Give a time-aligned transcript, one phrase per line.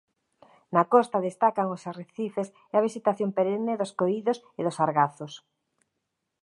[0.75, 5.33] Na costa destacan os arrecifes e a vexetación perenne dos coídos e dos argazos.